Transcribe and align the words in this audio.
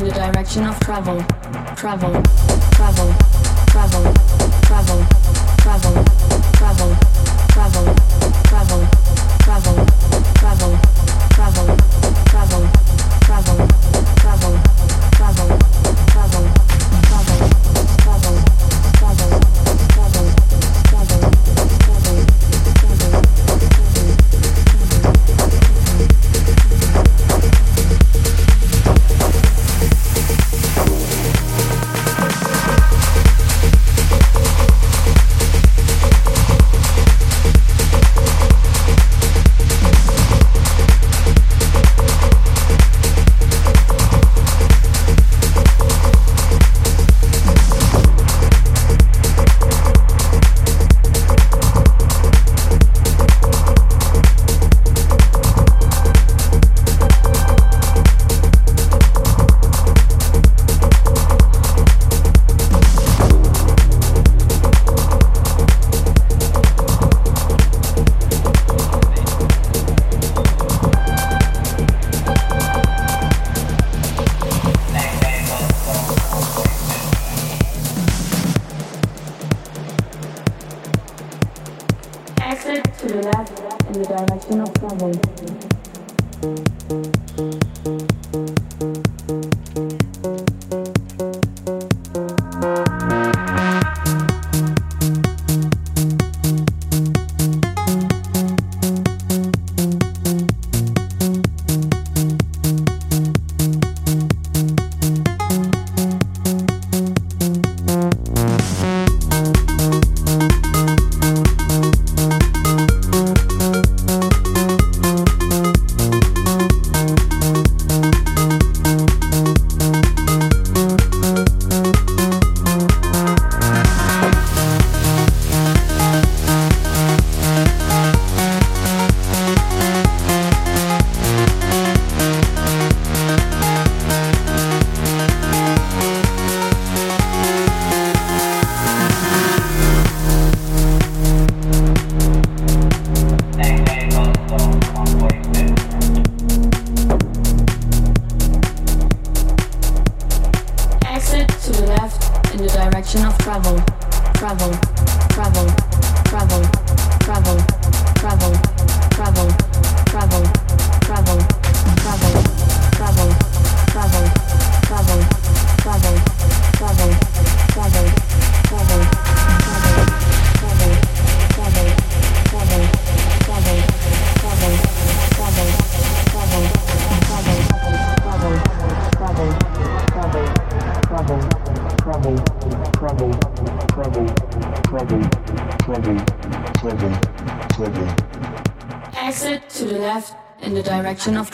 in 0.00 0.08
the 0.08 0.14
direction 0.14 0.64
of 0.64 0.78
travel, 0.80 1.20
travel, 1.76 2.22
travel, 2.72 3.14
travel, 3.66 4.14
travel, 4.62 5.04
travel, 5.58 6.04
travel, 6.54 6.96
travel, 7.52 7.94
travel, 8.44 8.86
travel. 9.40 9.99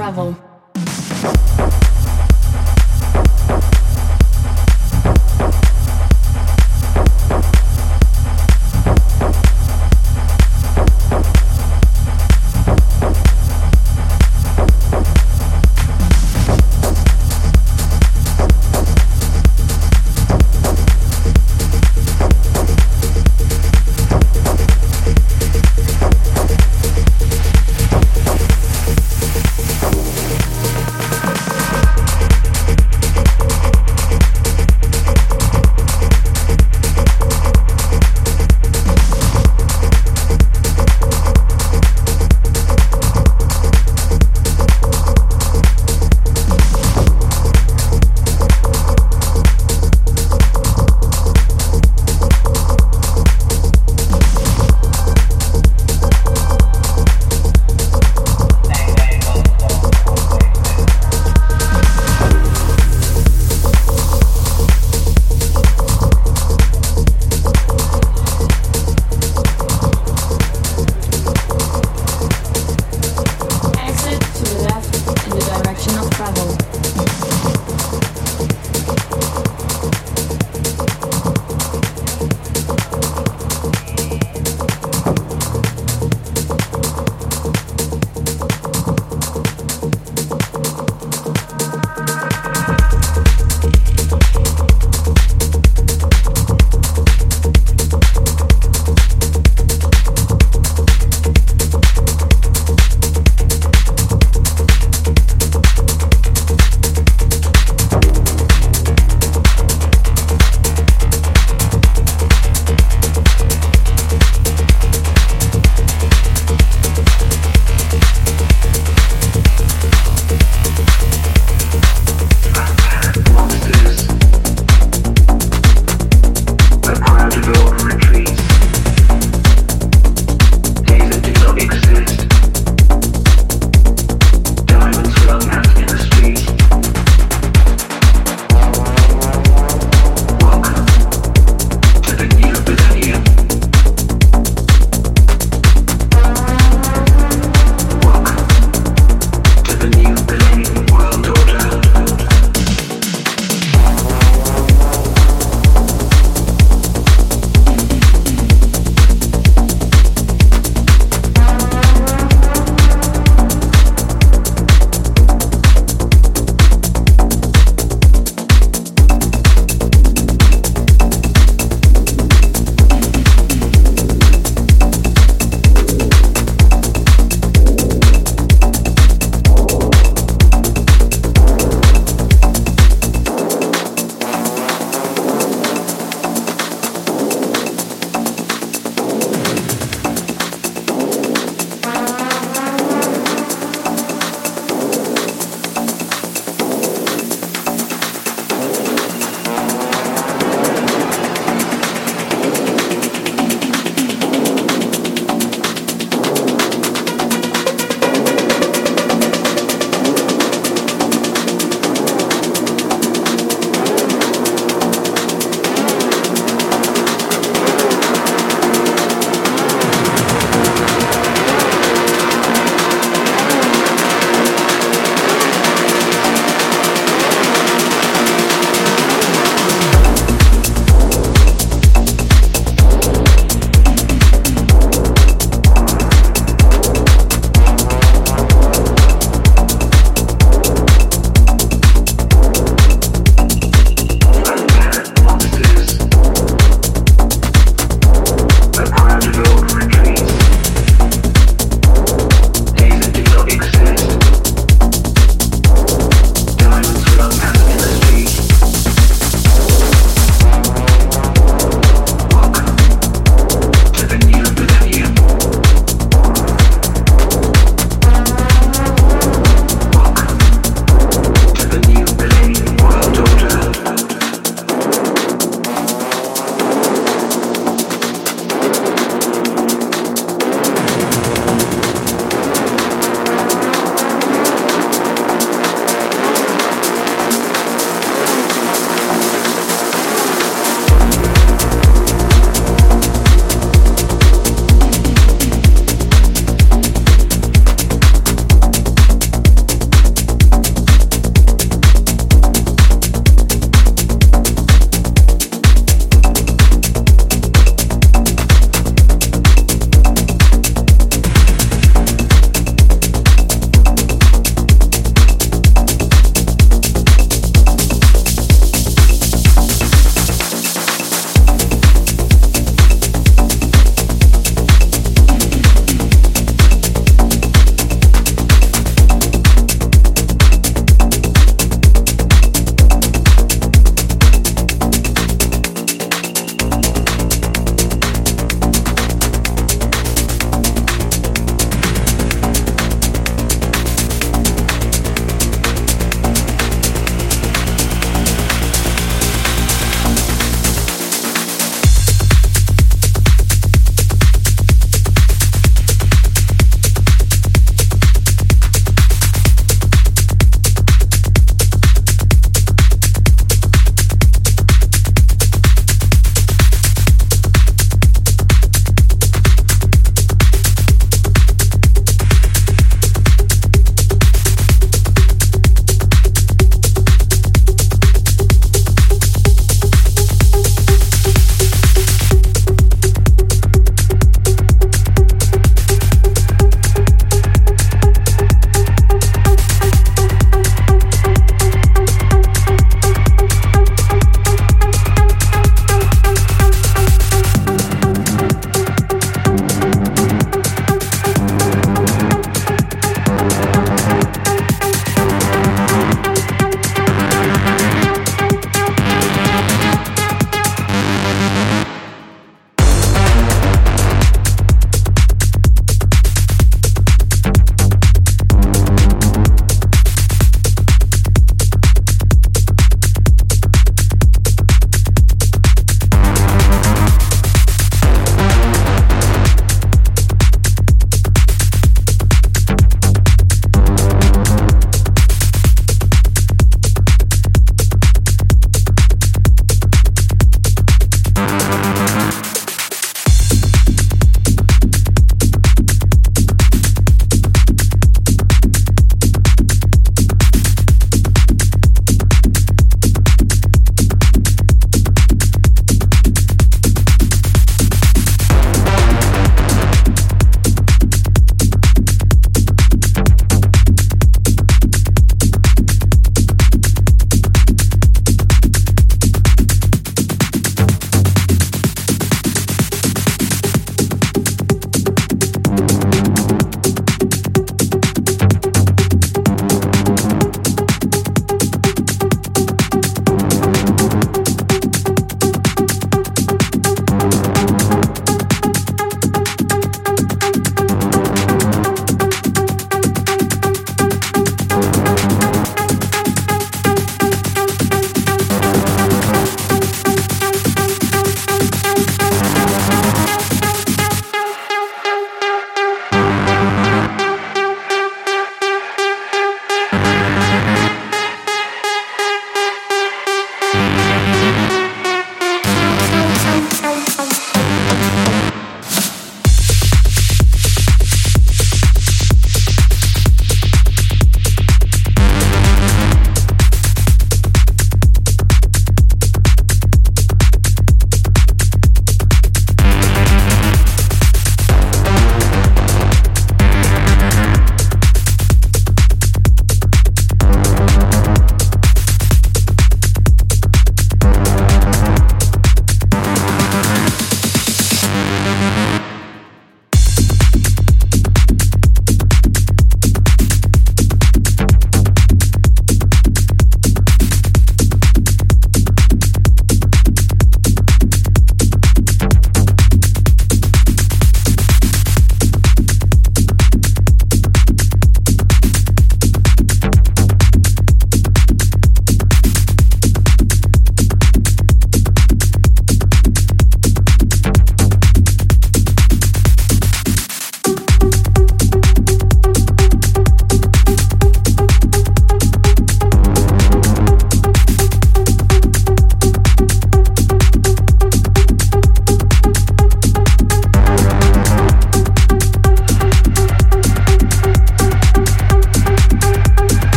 travel. 0.00 0.39